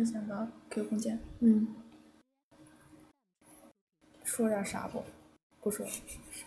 [0.00, 1.76] 分享的 Q 空间，嗯，
[4.24, 5.04] 说点啥不？
[5.60, 5.86] 不说，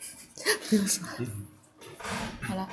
[0.71, 1.05] 不用说，
[2.41, 2.67] 好了，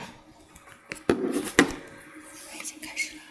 [2.54, 3.22] 已开始了。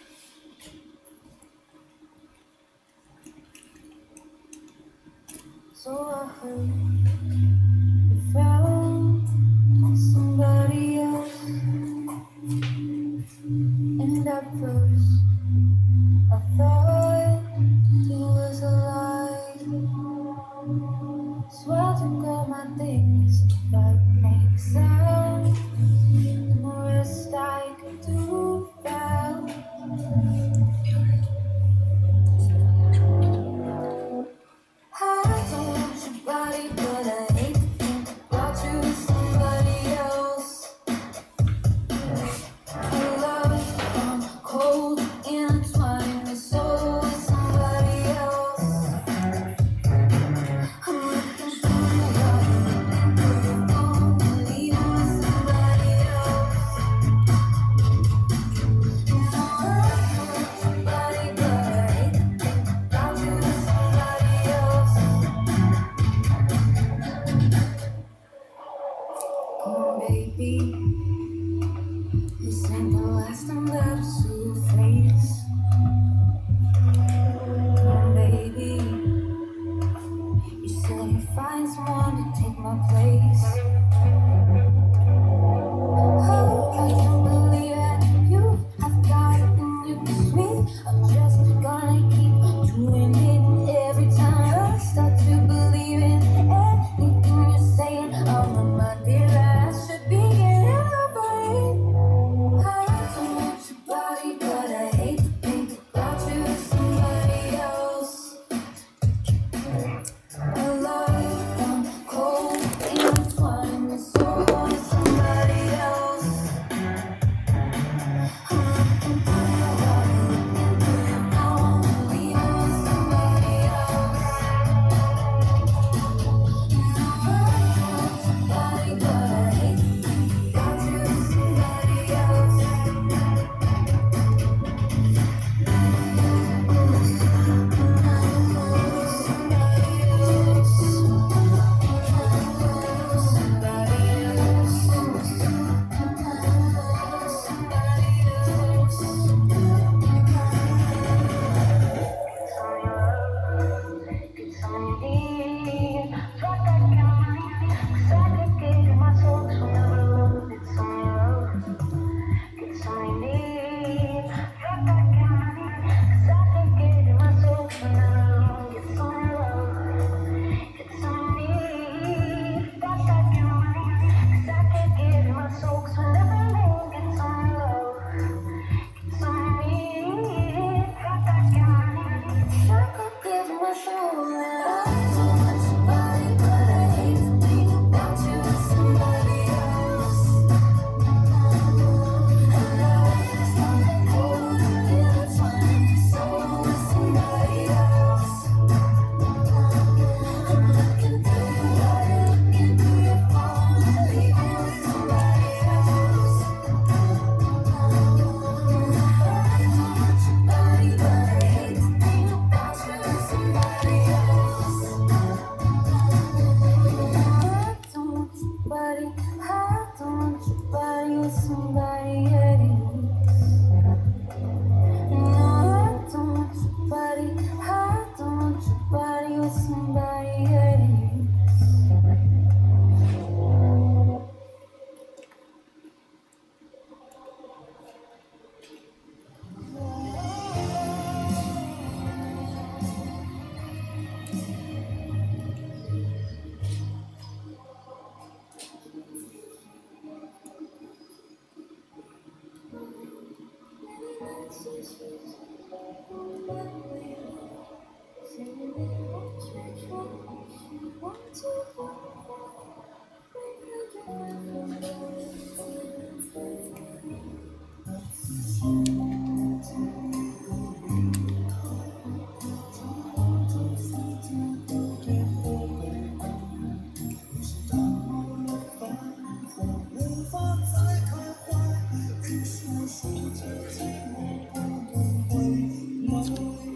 [286.20, 286.69] Let's go.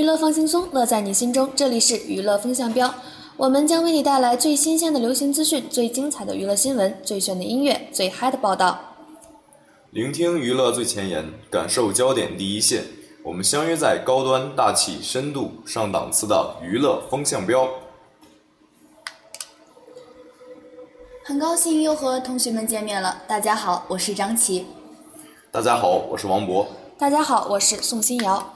[0.00, 1.50] 娱乐放轻松，乐在你心中。
[1.54, 2.94] 这里是娱乐风向标，
[3.36, 8.78] 我们将为你带来最新鲜的流行资讯、最精彩的娱乐新闻、最炫的音乐、最嗨的报道。
[9.90, 12.84] 聆听娱乐最前沿，感受焦点第一线。
[13.22, 17.68] 我们相约在高端、大气、深度、上档次的娱乐风向标。
[21.22, 23.20] 很高兴又和同学们见面了。
[23.28, 24.64] 大家好，我是张琪。
[25.52, 26.66] 大家好，我是王博。
[26.96, 28.54] 大家好，我是宋新瑶。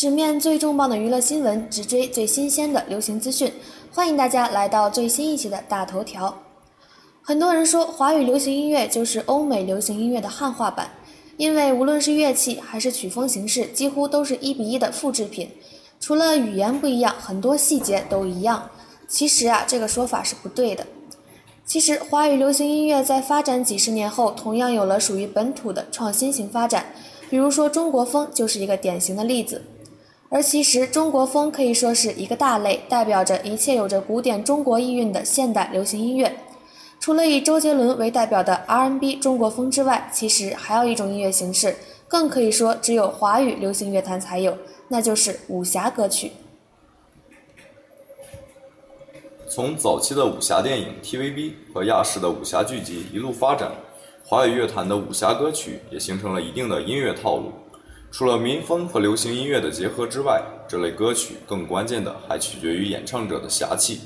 [0.00, 3.52] 直面最重磅的娱乐新闻，直追最新鲜的流行资讯。
[3.92, 6.38] 欢迎大家来到最新一期的大头条。
[7.20, 10.88] 很多人说华语流行音乐就是欧美流行音乐的汉化版，
[11.36, 15.50] 因为无论是乐器还是曲风形式，几乎都是一比一的复制品，
[16.00, 18.70] 除了语言不一样，很多细节都一样。
[19.06, 20.86] 其实啊，这个说法是不对的。
[21.66, 26.86] 其实华语流行音乐在发展几十年后，同样有了属于本土的创新型发展，
[27.28, 29.60] 比如说中国风就是一个典型的例子。
[30.32, 36.32] 而其实中国风可以说是一个大类，代表着一切有着古典中国意蕴的现代流行音乐。
[37.00, 41.74] 除了以周杰伦为代表的 R&B 中国风之外，其实还有一种音乐形式，
[42.06, 44.56] 更可以说只有华语流行乐坛才有，
[44.86, 46.30] 那就是武侠歌曲。
[49.48, 53.72] 从早期的武侠电影 TVB 和亚视的武侠剧集一路发展，
[54.24, 57.50] 华语乐坛的武侠歌曲也形成了一定的音乐套路。
[58.12, 64.00] 除了民风和流行音乐的结合之外，这类歌曲更关键的还取决于演唱者的侠气。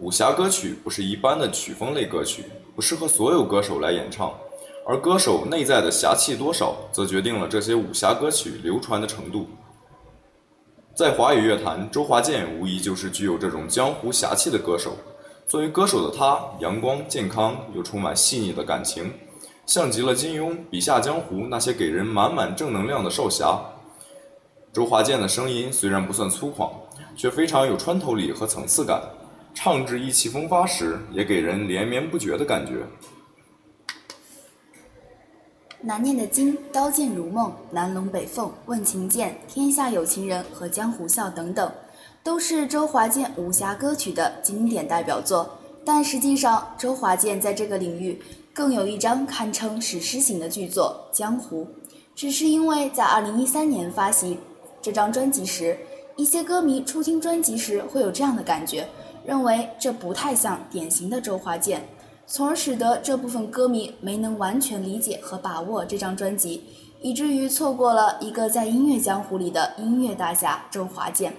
[0.00, 2.44] 武侠歌曲不是一般的曲风类歌曲，
[2.74, 4.34] 不适合所有歌手来演唱，
[4.86, 9.48] 而歌手内在的侠气多少，则决定了这些武侠歌曲流传的程度。
[10.94, 14.94] 在华语乐坛，周华健无疑就是具有这种江湖侠气的歌手。
[15.46, 19.10] 作为歌手的他，阳光健康又充满细腻的感情，
[19.66, 23.60] 像极了金庸笔下江湖那些给人满满正能量的少侠。
[24.72, 26.70] 周华健的声音虽然不算粗犷，
[27.16, 29.02] 却非常有穿透力和层次感。
[29.52, 32.86] 唱至意气风发时，也给人连绵不绝的感觉。
[35.80, 41.72] 难念的经、刀剑如梦、南龙北凤、问情剑、天下有情人和江湖笑等等，
[42.22, 45.58] 都是周华健武侠歌曲的经典代表作。
[45.84, 48.20] 但实际上，周华健在这个领域
[48.56, 51.64] 更有一张堪称史诗型的巨作《江湖》，
[52.14, 54.38] 只是因为在2013年发行
[54.80, 55.78] 这张专辑时，
[56.16, 58.88] 一些歌迷初听专辑时会有这样的感觉。
[59.26, 61.86] 认为这不太像典型的周华健，
[62.26, 66.62] 从而使得这部分歌迷没能完全理解和把握这张专辑，
[67.02, 71.34] 以至于错过了一个在音乐江湖里的音乐大侠周华健。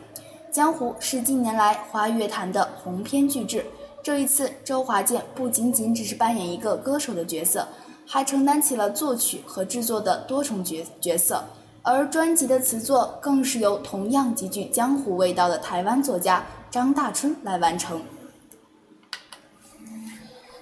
[0.51, 3.65] 江湖是近年来华语乐坛的鸿篇巨制，
[4.08, 7.68] 这一次周华健不仅仅只是扮演一个歌手的角色，
[8.06, 11.44] 还承担起了作曲和制作的多重角角色，
[11.82, 16.42] 而专辑的词作更是由同样极具江湖味道的台湾作家。
[16.72, 18.02] 张大春来完成，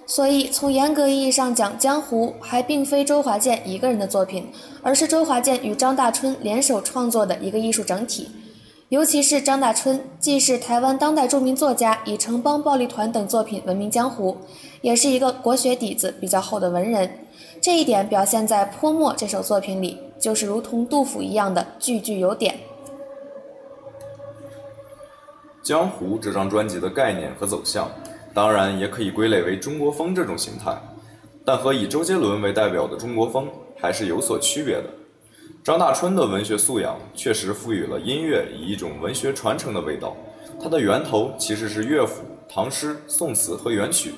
[0.08, 4.48] 所以从严格意义上讲，《江湖》还并非周华健一个人的作品，
[4.82, 8.28] 而是周华健与张大春联手创作的一个艺术整体。
[8.88, 14.36] 尤其是张大春，既是台湾当代著名作家，以《城邦暴力团》等作品闻名江湖，
[14.80, 17.10] 也是一个国学底子比较厚的文人。
[17.60, 22.54] 这一点表现在《泼墨》这首作品里，就是如同杜甫一样的句句有点。
[25.64, 27.90] 《江湖》这张专辑的概念和走向，
[28.32, 30.72] 当然也可以归类为中国风这种形态，
[31.44, 34.84] 但和以周杰伦为代表的中国风还是有所区别的。
[35.66, 40.16] 张大春的文学素养确实赋予了音乐以一种文学传承的味道，
[40.62, 44.14] 它的源头其实是乐府、唐诗、宋词和元曲，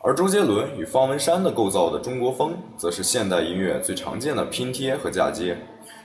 [0.00, 5.56] 而周杰伦与方文山的构造的中国风，则是现代音乐最常见的拼贴和嫁接，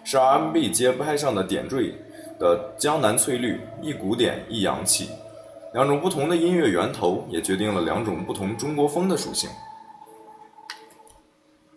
[0.03, 1.95] 是 R&B 节拍上的点缀。
[2.37, 5.09] 的江南翠绿，一古典一洋气，
[5.73, 9.49] 两种不同的音乐源头也决定了两种不同中国风的属性。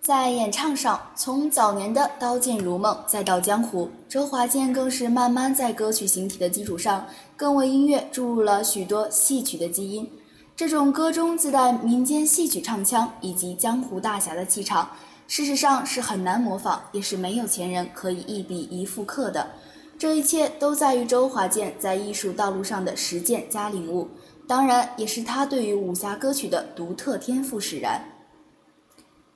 [0.05, 10.07] 在演唱上，从早年的《刀剑如梦》再到《江湖》，周华健更是慢慢在歌曲形体的基础上，更为音乐注入了许多戏曲的基因。
[10.55, 14.91] 这种歌中自带民间戏曲唱腔以及江湖大侠的气场，
[15.27, 19.53] 事实上是很难模仿，也是没有前人可以一笔一复刻的。
[19.99, 24.07] 这一切都在于周华健在艺术道路上的实践加领悟，
[24.47, 27.99] 当然也是他对于武侠歌曲的独特天赋使然。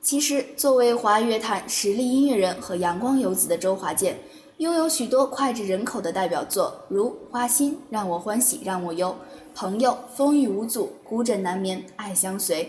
[0.08, 4.18] 其实，作为华语乐坛实力音乐人和阳光游子的周华健，
[4.56, 9.08] 拥有许多脍炙人口的代表作，如《花心》《让我欢喜让我忧》
[9.54, 12.64] 《朋友》《风雨无阻》《孤枕难眠》《爱相随》。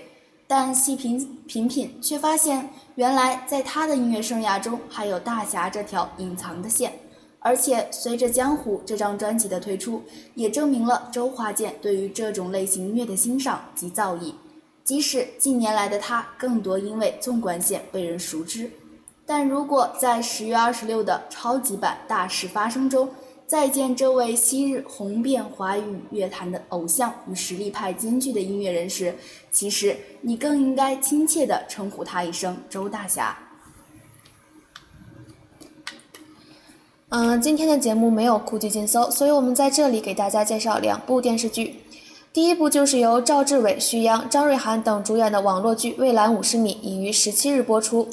[0.47, 6.91] 但细品品品，却发现原来在他的音乐生涯中，还有大侠这条隐藏的线。
[7.39, 10.03] 而且，随着《江湖》这张专辑的推出，
[10.35, 14.33] 也证明了周华健对于这种类型音乐的欣赏及造诣。
[14.89, 18.71] 即使近年来的他更多因为纵贯线被人熟知，
[19.23, 23.07] 但如果在十月二十六的超级版大事发生中
[23.45, 29.13] 再见这位昔日红遍华语乐坛的偶像与实力派兼具的音乐人时，
[29.51, 33.37] 其实你更应该亲切地称呼他一声“周大侠”。
[37.09, 41.75] 嗯，今天的节目没有酷剧劲搜，所以我们在这里给大家介绍两部电视剧。
[42.31, 48.07] 第一部就是由赵志伟、徐阳、张瑞涵等主演的网络剧《蔚蓝五十米》，已于十七日播出。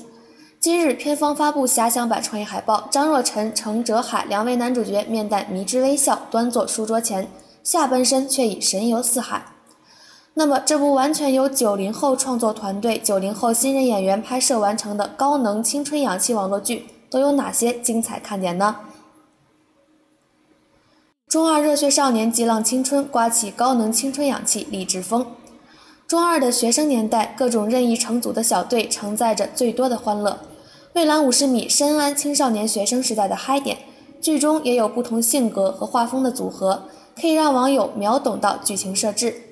[0.59, 7.31] 今日片方发布遐想版创意海报，张若晨、程哲海两位男主角面带迷之微笑，端坐书桌前，
[7.63, 9.45] 下半身却已神游四海。
[10.33, 18.77] 那么，这部完全由九零后创作团队、九零后新人演员拍摄完成的高能青春氧气网络剧，都有哪些精彩看点呢？
[21.29, 25.27] 中二热血少年激浪青春，刮起高能青春氧气励志风。
[26.07, 30.39] 中二的学生年代，各种任意成组的小队承载着最多的欢乐。
[30.93, 33.79] 蔚蓝五十米深谙青少年学生时代的嗨点，
[34.21, 36.85] 剧中也有不同性格和画风的组合，
[37.21, 39.43] 可以让网友秒懂到剧情设置。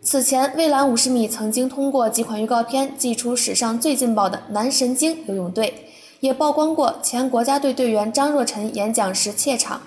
[0.00, 5.88] 此前，蔚蓝五十米曾经通过几款预告片祭出史上最劲爆的男神经游泳队，
[6.20, 9.82] 也曝光过前国家队队员张若晨演讲时怯场、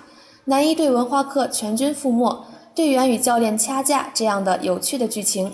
[0.48, 5.52] 男一队文化课全军覆没、队员与教练掐架这样的有趣的剧情。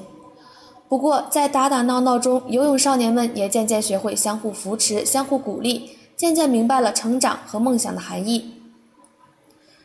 [0.86, 8.52] 不过，在打打闹闹中，游泳少年们也渐渐学会相互扶持、相互鼓励，渐渐明白了成长和梦想的含义。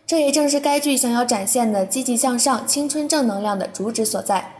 [0.06, 4.56] 这也正是该剧想要展现的积极向上、青春正能量的主旨所在。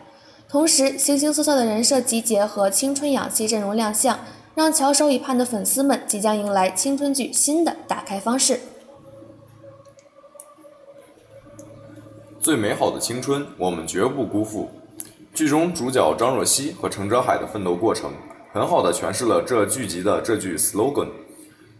[0.48, 4.18] 同时，形形色色的人设集结和青春氧气阵容亮相，
[4.54, 8.58] 让翘首以盼的粉丝们即将迎来青春剧新的打开方式。
[12.48, 14.70] 最美好的青春，我们绝不辜负。
[15.34, 18.10] 剧中主角张若曦和程哲海的奋斗过程，
[18.54, 21.08] 很好的诠释了这剧集的这句 slogan：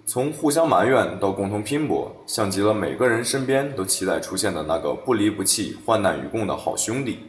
[0.05, 7.21] 从互相埋怨到共同拼搏，像极了每个人身边都期待出现的那个不离不弃、患难与共的好兄弟。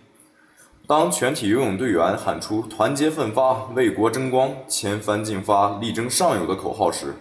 [0.86, 7.15] 当全体游泳队员喊出“团结奋发，为国争光，千帆竞发，力争上游”的口号时，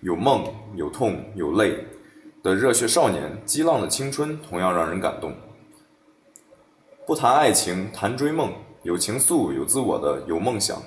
[0.00, 0.44] 有梦、
[0.76, 1.74] 有痛、有泪
[2.40, 5.34] 的热血少年，激浪的青春，同样让人感动。
[7.06, 10.82] 不谈爱情，谈追梦，有情愫，有自我的，有梦想。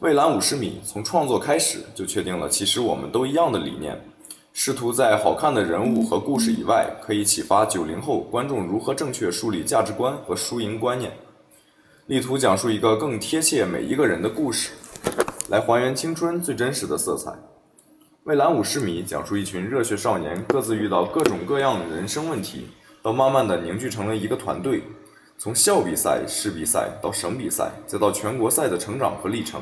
[0.00, 3.98] 蔚蓝五十米从创作开始就确定了，其实我们都一样的理念，
[4.52, 11.10] 试图在好看的人物和故事以外，可以启发九零后观众如何正确树立价值观和输赢观念。
[12.08, 14.72] 力图讲述一个更贴切每一个人的故事，
[15.48, 17.32] 来还原青春最真实的色彩。
[18.24, 22.66] 蔚蓝五十米讲述一群热血少年各自遇到各种各样的人生问题，
[23.00, 24.82] 到慢慢的凝聚成了一个团队，
[25.42, 29.60] 从校比赛、市比赛到省比赛，再到全国赛的成长和历程。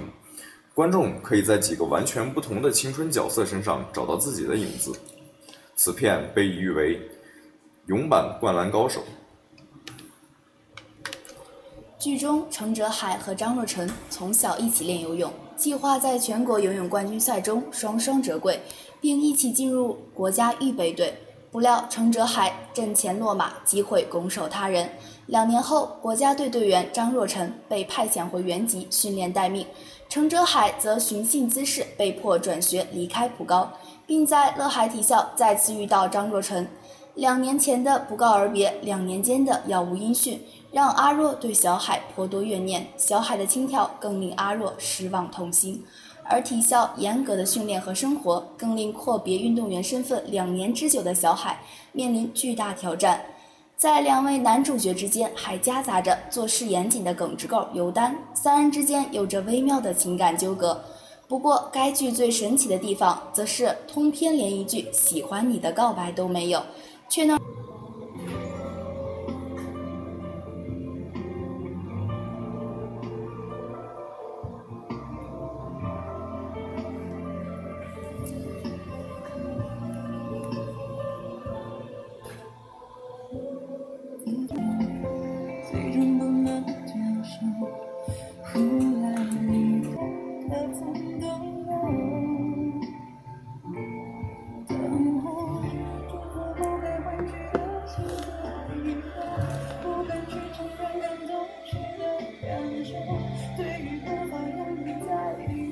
[0.74, 4.92] 观众可以在几个完全不同的青春角色身上找到自己的影子。
[5.74, 7.00] 此片被誉为
[7.88, 9.02] “勇版灌篮高手”。
[11.98, 18.60] 剧中，程哲海和张若晨从小一起练游泳，计划在全国游泳冠军赛中双双折桂，
[19.00, 21.14] 并一起进入国家预备队。
[21.50, 24.88] 不料，程哲海阵前落马，机会拱手他人。
[25.30, 29.64] 两年后，国家队队员张若晨被派遣回原籍训练待命，
[30.08, 33.70] 程哲海则寻衅滋事，被迫转学离开普高，
[34.08, 36.66] 并在乐海体校再次遇到张若晨。
[37.14, 42.88] 两年前的不告而别，两年间的杳无音讯，让阿若对小海颇多怨念。
[42.96, 45.84] 小海的轻佻更令阿若失望痛心，
[46.24, 51.60] 而体校严格的训练和生活，更令阔别运动员身份两年之久的小海
[51.92, 53.22] 面临巨大挑战。
[53.80, 60.78] 在两位男主角之间，还夹杂着做事严谨的耿直狗尤丹，三人之间有着微妙的情感纠葛。
[61.26, 66.62] 不过，该剧最神奇的地方，则是通篇连一句喜欢你的告白都没有。
[67.08, 67.40] 却能。
[99.82, 101.30] 不敢去承认，感动
[101.66, 102.02] 谁的
[102.40, 102.48] 感
[102.84, 102.90] 受，
[103.56, 105.08] 对于不好的你在
[105.52, 105.69] 意。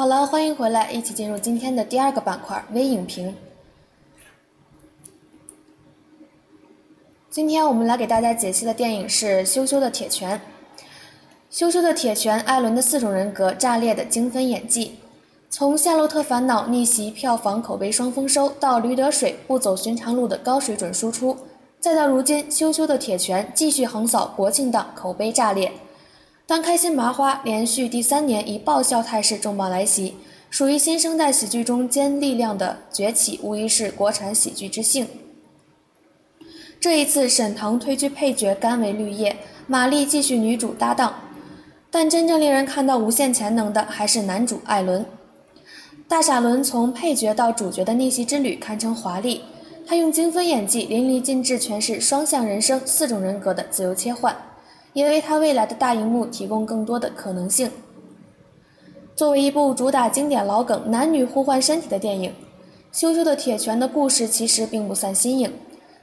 [0.00, 3.36] 好了，欢迎回来，一起进入今天的第二个板块微影评。
[7.28, 10.38] 今天我们来给大家解析的电影是《羞羞的铁拳》。
[11.50, 14.96] 羞羞的铁拳，艾伦的四种人格炸裂的精分演技，
[15.50, 21.36] 从《夏洛特烦恼》逆袭票房口碑双丰收，到《驴得水》不走寻常路的高水准输出，
[21.78, 25.70] 再到如今《羞羞的铁拳》继续横扫国庆档，口碑炸裂。
[26.50, 30.16] 当开心麻花连续第三年以爆笑态势重磅来袭，
[30.50, 35.06] 属于新生代喜剧中坚力量的崛起，无疑是国产喜剧之幸。
[36.80, 39.36] 这一次，沈腾推居配角甘为绿叶，
[39.68, 41.20] 马丽继续女主搭档，
[41.88, 45.06] 但真正令人看到无限潜能的还是男主艾伦。
[46.08, 49.42] 大傻伦从配角到主角的逆袭之旅堪称华丽，
[49.86, 54.36] 他用精分演技淋漓尽致诠释双向人生、四种人格的自由切换。
[54.92, 57.70] 也为他未来的大荧幕提供更多的可能性。
[59.14, 62.30] 作为一部主打经典老梗、男女互换身体的电影，
[62.92, 65.52] 《羞羞的铁拳》的故事其实并不算新颖。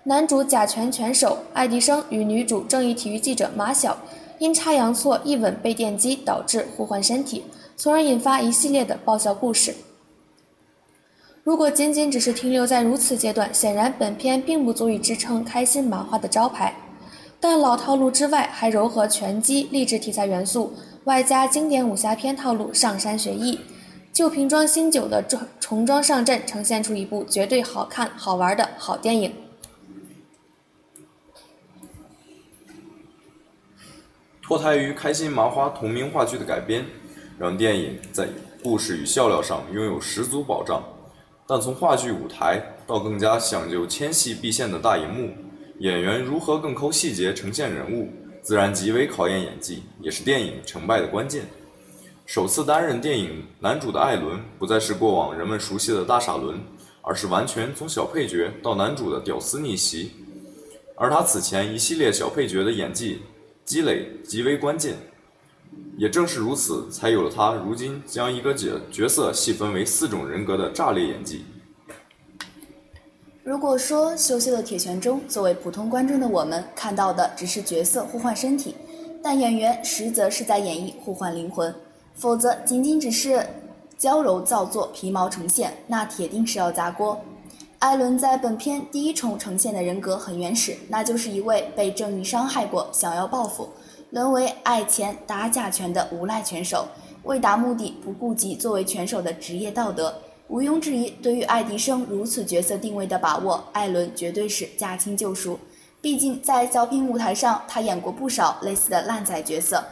[0.04, 3.98] 男主假拳拳手爱迪生与女主正义体育记者马晓
[4.40, 7.44] 阴差阳错一吻被电击，导致互换身体，
[7.76, 9.76] 从而引发一系列的爆笑故事。
[11.44, 16.74] 如果仅仅只是停留在如此阶段，显然本片并不足以支撑开心麻花的招牌。
[17.40, 20.74] 但老套路之外，还糅合拳击励志题材元素，
[21.04, 23.60] 外加经典武侠片套路上山学艺，
[24.12, 29.34] 旧瓶装新酒的重重装上阵，呈现出一部绝对好看好玩的好电影。
[34.42, 36.86] 脱胎于开心麻花同名话剧的改编，
[37.38, 38.28] 让电影在
[38.64, 40.82] 故事与笑料上拥有十足保障。
[41.46, 45.32] 但从话剧舞台到更加讲究纤细毕现的大荧幕，
[45.80, 48.10] 演员如何更抠细节呈现人物，
[48.42, 51.46] 自然极为考验演技，也是电影成败的关键。
[52.26, 56.60] 首次担任电影男主的艾伦，不再是过往人们熟悉的大傻伦，
[57.04, 60.12] 而是完全从小配角到男主的屌丝逆袭。
[60.96, 63.20] 而他此前一系列小配角的演技
[63.64, 64.96] 积累极为关键，
[65.96, 71.46] 也正是如此，才有了他如今将一个角角色细分为四种人格的炸裂演技。
[73.48, 78.76] 如果说《羞羞的铁拳》中，作为普通观众的我们看到的只是角色互换身体，
[79.24, 81.74] 但演员实则是在演绎互换灵魂，
[82.14, 83.48] 否则仅仅只是
[83.98, 87.18] 娇柔造作、皮毛呈现，那铁定是要砸锅。
[87.80, 93.70] 艾伦在本片第一重呈现的人格很原始，那就是一位被正义伤害过、想要报复、
[94.10, 96.86] 沦为爱钱打假拳的无赖拳手，
[97.24, 100.14] 为达目的不顾及作为拳手的职业道德。
[100.50, 105.60] 毋庸置疑，对于爱迪生如此角色定位的把握，艾伦绝对是驾轻就熟。
[106.00, 109.84] 毕竟在小品舞台上，他演过不少类似的烂仔角色。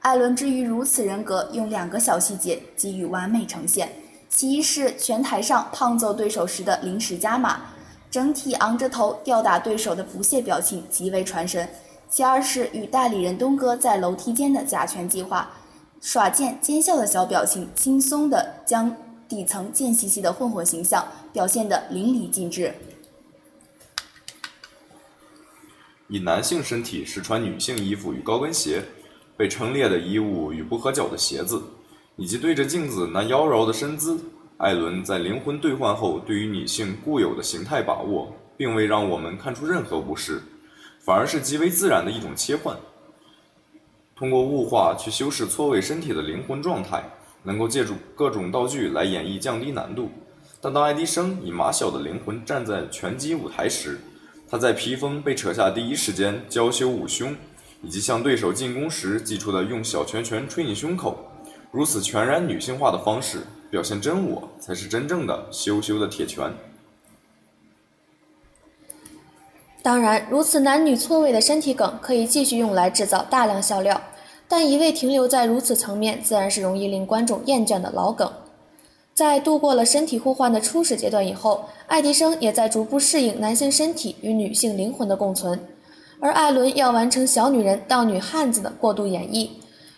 [0.00, 3.90] 艾伦之于如此人格，用两个小细节给予完美呈现。
[4.28, 7.62] 其一是拳台上胖揍对手时的临时加码，
[8.10, 11.66] 整体昂着头吊打对手的不屑表情极为传神；
[12.10, 15.50] 其二是与代理人东哥在楼梯间的假拳计划，
[16.02, 18.94] 耍贱奸笑的小表情，轻松地将
[19.32, 22.74] 底层贱兮兮的混混形象表现得淋漓尽致。
[26.06, 28.82] 以男性身体试穿女性衣服与高跟鞋，
[29.34, 31.62] 被撑裂的衣物与不合脚的鞋子，
[32.16, 34.20] 以及对着镜子那妖娆的身姿，
[34.58, 40.42] 艾伦在灵魂兑换后对于女性固有的形态把握，并未让我们看出任何不适，
[41.00, 42.76] 反而是极为自然的一种切换。
[44.14, 47.02] 通过物化去修饰错位身体的灵魂状态，
[47.42, 50.10] 能够借助各种道具来演绎降低难度。
[50.60, 53.98] 但当爱迪生以马小的灵魂站在拳击舞台时，
[54.48, 57.34] 他在披风被扯下第一时间娇羞捂胸，
[57.82, 61.18] 以及向对手进攻时祭出的用小拳拳捶你胸口，
[61.70, 63.38] 如此全然女性化的方式
[63.70, 66.52] 表现真我，才是真正的羞羞的铁拳。
[69.82, 74.00] 当然，如此男女错位的身体梗可以继续用来制造大量笑料，
[74.54, 78.30] 但一味停留在如此层面，自然是容易令观众厌倦的老梗。
[79.14, 85.58] 在度过了身体互换的初始阶段以后，爱迪生也在逐步适应男性身体与女性灵魂的共存，
[86.20, 89.48] 而艾伦要完成小女人到女汉子的过度演绎，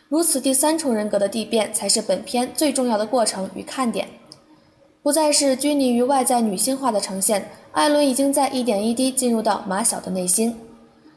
[0.09, 4.07] 如此第三重人格的递变才是本片最重要的过程与看点。
[5.03, 10.57] 不再是拘泥于外在女性化的呈现，艾伦已经在一点一滴进入到马小的内心，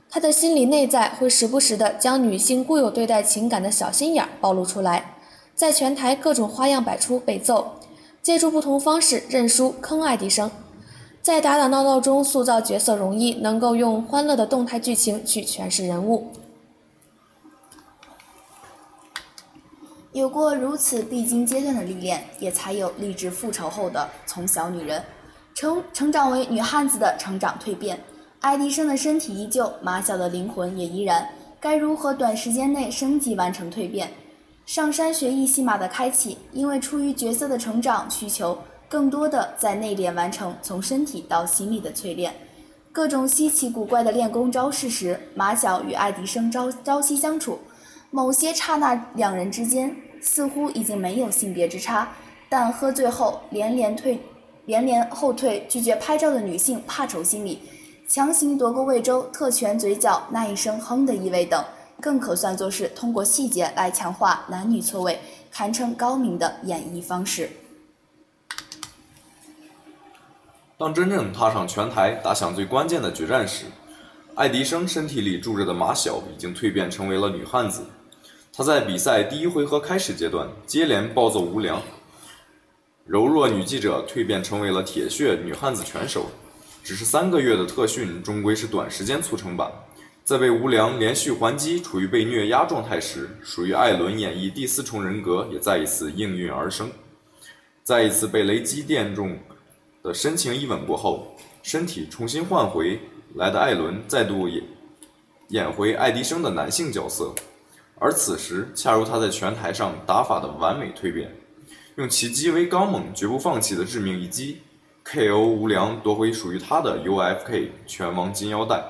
[0.09, 5.15] 他的心理内在会时不时地将女性固有对待情感的小心眼暴露出来，
[5.53, 7.73] 在拳台各种花样百出被揍。
[8.23, 10.51] 借助不同方式认输坑爱迪生，
[11.21, 16.29] 在打打闹闹中塑造角色容易，能够用欢乐的动态剧情去诠释人物。
[20.11, 25.01] 有过如此必经阶段的历练，也才有立志复仇后的从小女人
[25.53, 27.97] 成成长为女汉子的成长蜕变。
[28.39, 31.27] 爱迪生的身体依旧，马小的灵魂也依然。
[31.59, 34.11] 该如何短时间内升级完成蜕变？
[34.65, 38.55] 上山学艺戏码的开启，因为出于角色的成长需求，
[38.87, 42.31] 更多的在内敛完成从身体到心理的淬炼。
[42.91, 47.57] 各种稀奇古怪的练功招式时，马小与爱迪生朝朝夕相处，
[48.11, 52.09] 某些刹那，两人之间似乎已经没有性别之差。
[52.49, 54.19] 但喝醉后连连退、
[54.65, 57.61] 连连后退、拒绝拍照的女性怕丑心理，
[58.07, 61.63] 强行夺过魏州特权嘴角那一声哼的意味等。
[61.99, 65.19] 更可算作是通过细节来强化男女错位，
[65.51, 67.49] 堪称高明的演绎方式。
[70.77, 73.65] 当真正踏上拳台打响最关键的决战时，
[74.35, 77.81] 爱迪生身体里住着的马小已经蜕变成为了女汉子。
[78.53, 81.81] 她在比赛第一回合开始阶段接连暴揍无良，
[83.05, 86.27] 柔弱女记者蜕变成为了铁血女汉子拳手。
[86.87, 89.69] 只是三个月的特训，终归是短时间促成版。
[90.23, 96.89] 在被无良连续还击，处于被虐压状态时，属于艾伦演绎第四重人格也再一次应运而生。
[97.83, 99.37] 再一次被雷击电中
[100.01, 102.97] 的深情一吻过后，身体重新换回
[103.35, 104.63] 来的艾伦再度演
[105.49, 107.35] 演回爱迪生的男性角色，
[107.99, 111.35] 而此时恰如他在拳台上打法的完美蜕变，
[111.97, 114.59] 用其极为刚猛、绝不放弃的致命一击
[115.07, 118.83] ，KO 无良夺回属于他的 UFK 拳王金腰带。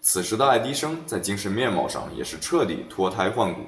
[0.00, 3.60] 此时的爱迪生在精神面貌上也是彻底脱胎换骨，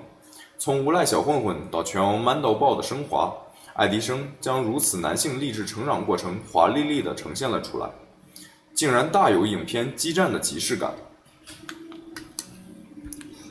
[0.58, 3.32] 从无赖小混混到拳王 man 到爆的升华，
[3.74, 7.88] 爱迪生将如此男性励志成长过程华丽丽的呈现了出来，
[8.74, 10.92] 竟然大有影片激战的即视感。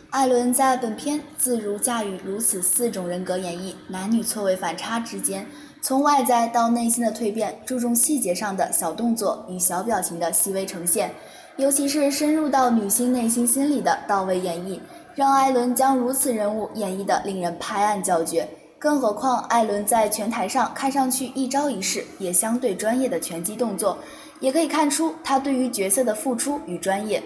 [0.09, 5.47] 艾伦在本片自如驾驭如此四种人格演绎，男女错位反差之间，
[5.81, 11.11] 从外在到内心的蜕变，注重细节上的小动作与小表情的细微呈现。
[11.57, 14.79] 尤其是深入到女性内心心理的到位演绎，
[15.15, 18.47] 让艾伦将如此人物演绎的令人拍案叫绝。
[18.77, 23.97] 更何况艾伦在拳台上看上去一招一式也相对专业的拳击动作，
[24.39, 27.21] 也可以看出他对于角色的付出与专业。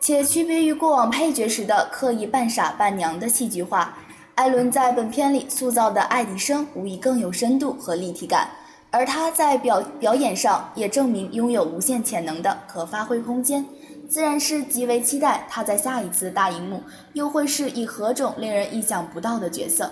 [0.00, 3.98] 且区别于过往配角时的刻意扮傻扮娘的戏剧化，
[4.38, 8.48] 艾伦在本片里塑造的爱迪生无疑更有深度和立体感。
[8.88, 13.66] 而他在表表演上也证明拥有无限潜能的可发挥空间，
[14.08, 16.80] 自然是极为期待他在下一次大荧幕
[17.14, 19.90] 又会是以何种令人意想不到的角色。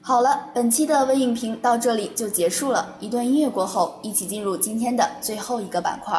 [0.00, 2.96] 好了，本期的微影评到这里就结束了。
[2.98, 6.18] 一段音乐过后，一起进入今天的最后一个板块。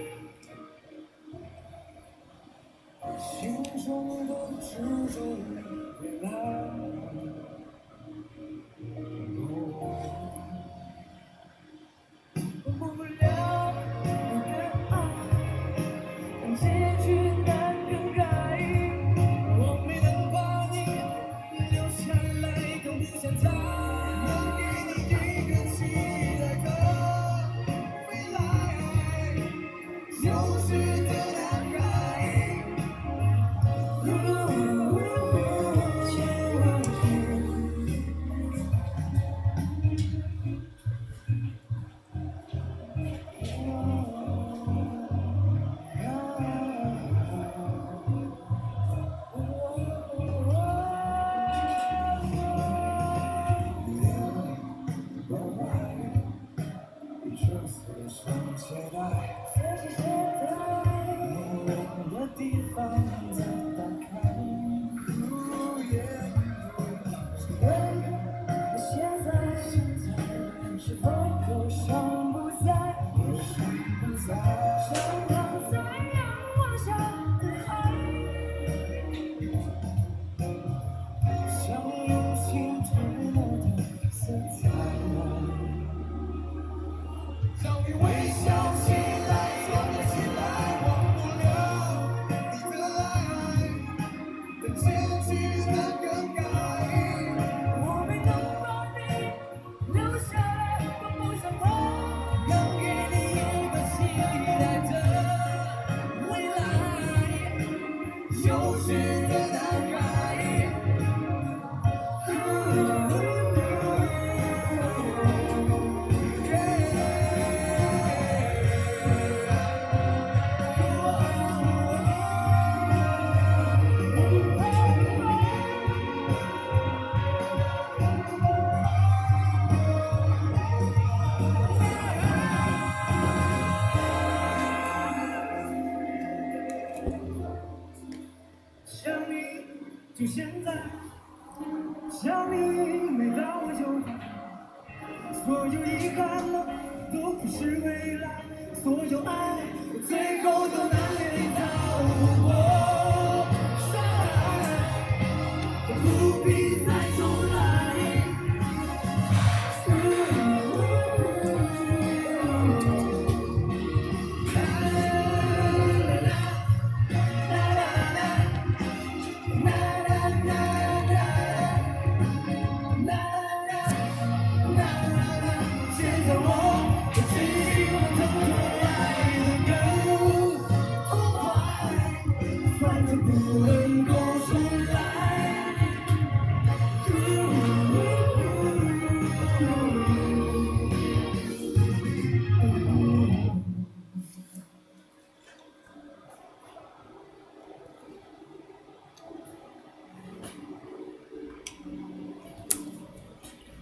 [4.61, 4.77] 执
[5.11, 5.19] 着
[6.01, 6.80] 未来。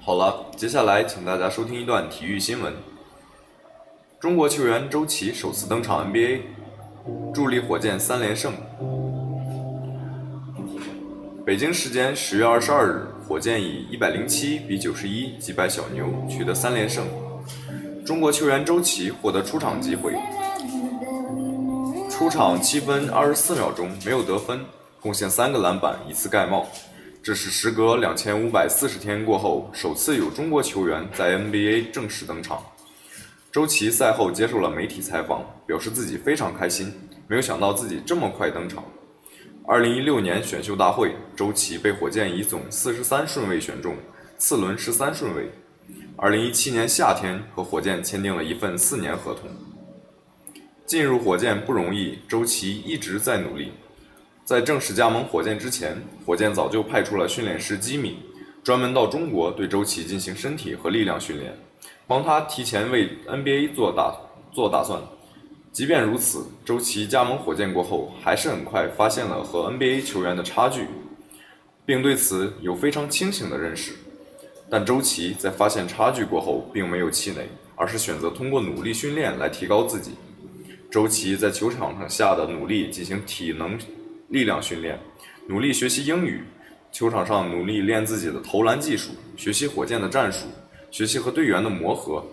[0.01, 2.73] 好了，接下来请大家收听一段体育新闻。
[4.17, 6.39] 中国球员周琦首次登场 NBA，
[7.33, 8.53] 助力火箭三连胜。
[11.45, 17.05] 北京时间十月二十二日，火箭以一百零七比九十一击败小牛，取得三连胜。
[18.05, 20.13] 中国球员周琦获得出场机会，
[22.09, 24.61] 出场七分二十四秒钟没有得分，
[25.01, 26.65] 贡献三个篮板，一次盖帽。
[27.21, 32.63] 这是时隔两千五百四十天过后，首次有中国球员在 NBA 正式登场。
[33.51, 36.93] 周琦赛后接受了媒体采访，表示自己非常开心，
[37.27, 38.85] 没有想到自己这么快登场。
[39.67, 43.97] 二零一六年选秀大会，周琦被火箭以总四十三顺位选中，
[44.37, 45.51] 次轮十三顺位。
[46.15, 49.49] 二零一七年夏天和火箭签订了一份四年合同。
[50.85, 53.73] 进入火箭不容易，周琦一直在努力。
[54.49, 55.95] 在正式加盟火箭之前，
[56.25, 58.17] 火箭早就派出了训练师基米，
[58.63, 61.55] 专门到中国对周琦进行身体和力量训练，
[62.07, 64.11] 帮他提前为 NBA 做打
[64.51, 64.99] 做打算。
[65.71, 70.87] 即便如此，周琦加盟火箭过后，还是很快发现了和 NBA 球员的差距，
[71.85, 73.93] 并对此有非常清醒的认识。
[74.67, 80.13] 但周琦在发现差距过后，并没有气馁，而是选择通过努力训练来提高自己。
[80.89, 83.77] 周琦在球场上下的努力进行体能、
[84.29, 84.97] 力量训练，
[85.47, 86.43] 努力学习英语，
[86.91, 90.45] 球场上努力练自己的投篮技术，学习火箭的战术，
[90.91, 92.23] 学习和队员的磨合，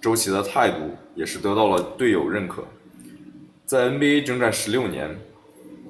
[0.00, 2.64] 周琦的态度也是得到了队友认可。
[3.66, 5.08] 在 NBA 征战十六年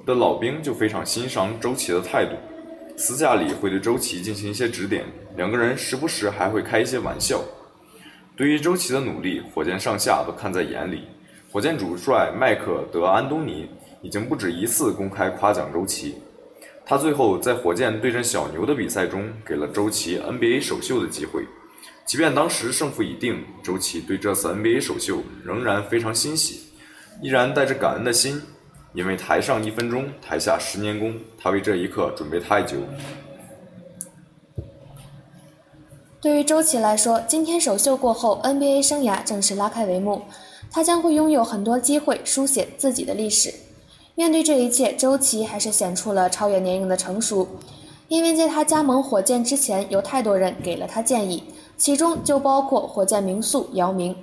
[0.05, 2.35] 的老兵就非常欣赏周琦的态度，
[2.97, 5.05] 私下里会对周琦进行一些指点，
[5.37, 7.41] 两个人时不时还会开一些玩笑。
[8.35, 11.03] 对于周琦的努力，火箭上下都看在眼里。
[11.51, 13.69] 火箭主帅麦克德安东尼
[14.01, 16.15] 已经不止一次公开夸奖周琦。
[16.85, 21.45] 他最后在火箭对阵小牛的比赛中，给了周琦 NBA 首秀的机会。
[22.05, 26.61] 即便当时胜负已定，周琦对这次 NBA 首秀仍然非常欣喜，
[27.21, 28.41] 依然带着感恩的心，
[28.93, 32.77] 因为台上一分钟，台下十年功，他为这一刻准备太久。
[36.19, 40.23] 对于周琦来说，今天首秀过后，NBA 生涯正式拉开帷幕，
[40.69, 43.53] 他将会拥有很多机会书写自己的历史。
[44.21, 47.47] 面对这一切，周琦还是显出了超越年龄的成熟，
[48.07, 51.43] 因为在他加盟火箭之前，有太多人给了他建议，
[51.75, 54.15] 其中就包括火箭名宿姚明。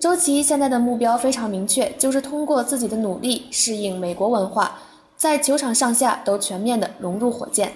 [0.00, 4.80] 周琦现在的目标非常明确，就是通过自己的努力适应美国文化，
[5.16, 7.74] 在球场上下都全面的融入火箭。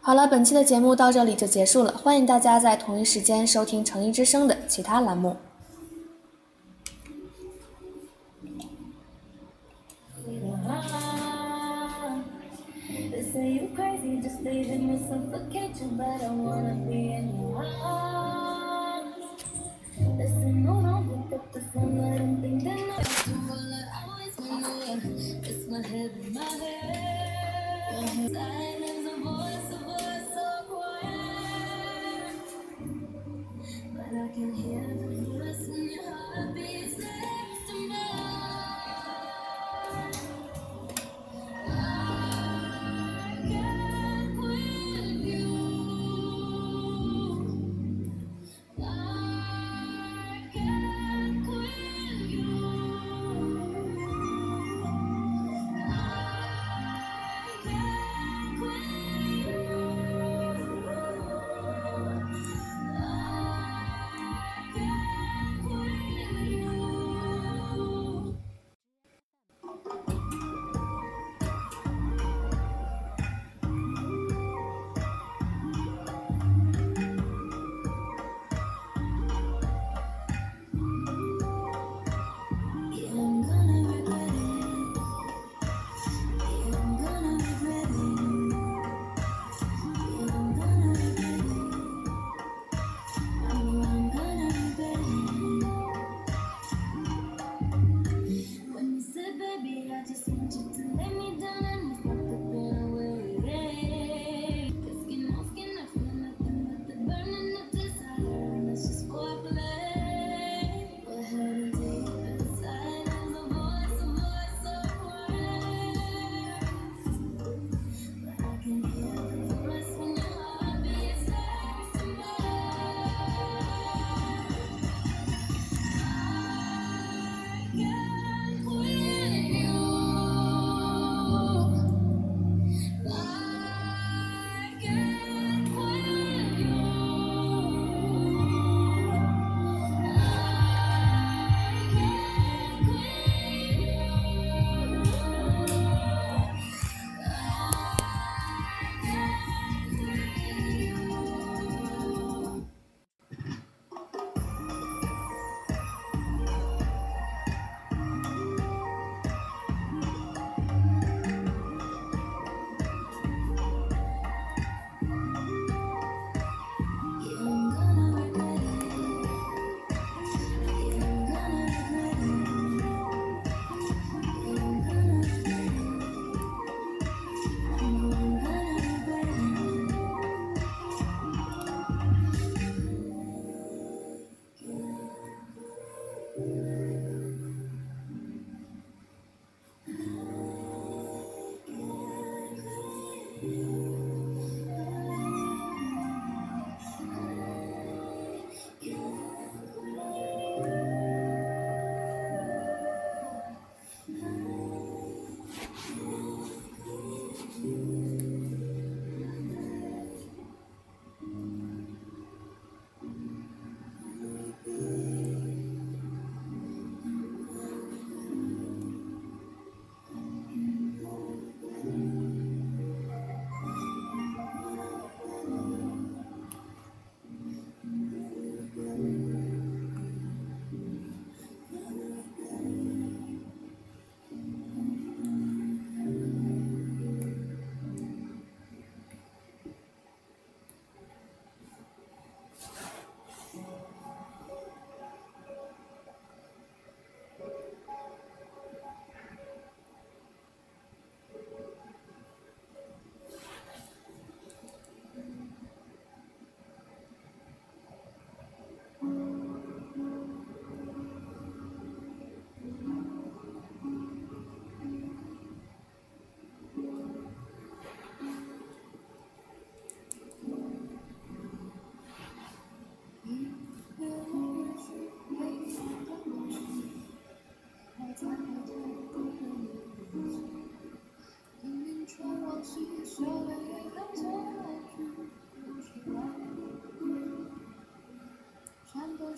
[0.00, 5.34] 好了，本期的节目到这里就结束了，欢迎大家在同一时间收听《诚意之声》的其他栏目。
[13.48, 19.16] You crazy, just leaving me suffocate you, but I wanna be in your arms.
[19.96, 23.82] There's no wrong with it, the phone, I don't think that I do all I
[24.04, 25.00] always wanna.
[25.48, 28.32] It's my head, my head.
[28.34, 32.36] Silence, a voice, a voice so quiet.
[33.94, 34.77] But I can hear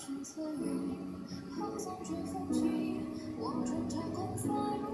[0.01, 3.05] 身侧有，好送君风景。
[3.39, 4.90] 我穿长空飞。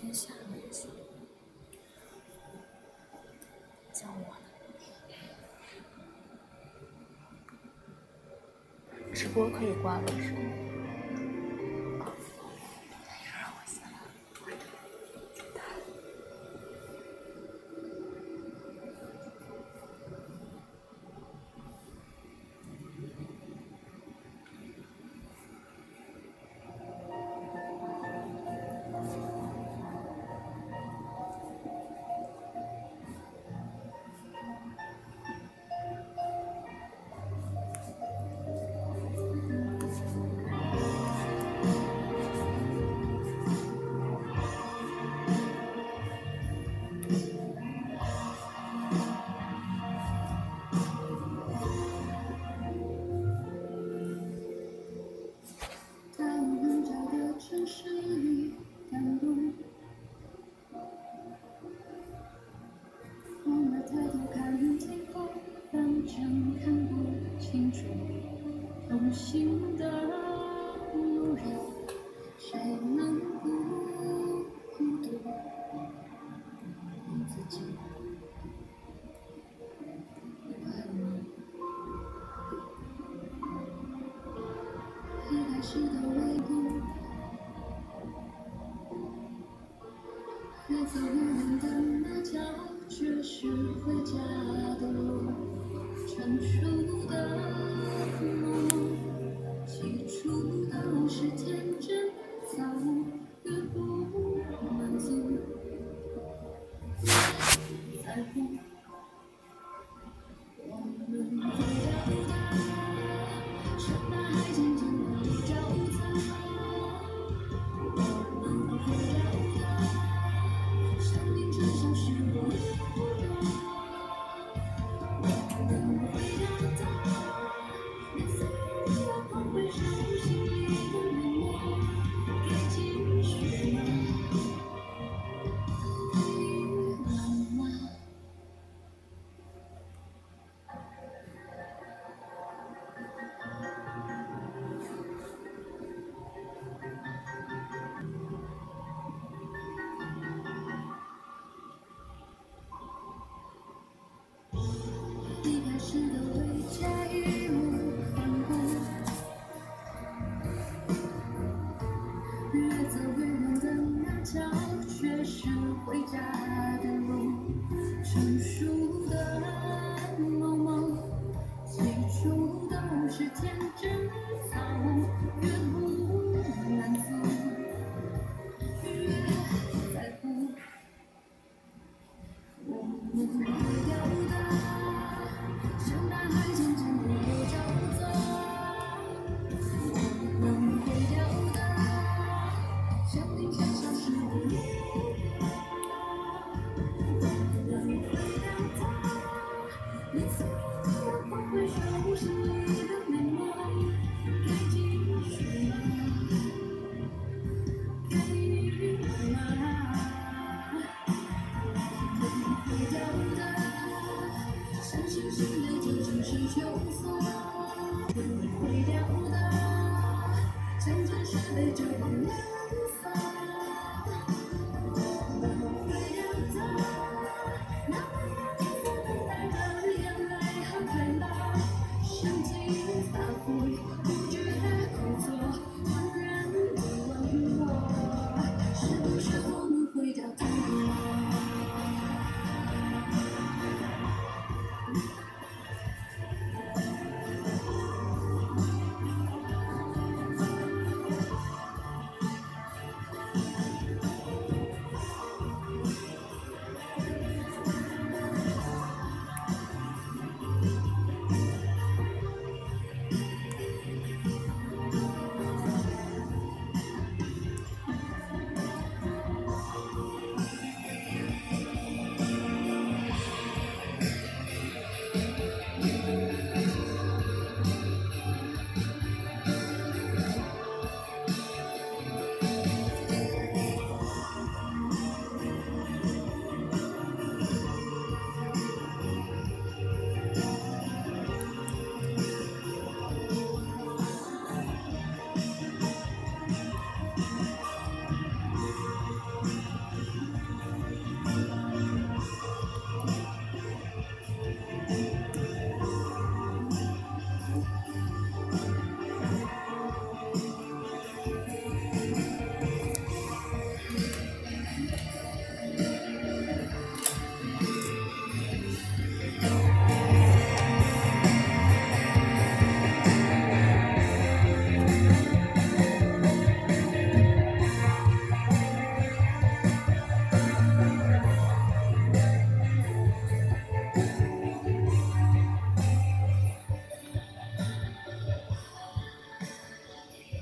[0.00, 0.86] 接下来是
[3.92, 4.36] 叫我，
[9.12, 10.47] 直播可以关了是吗？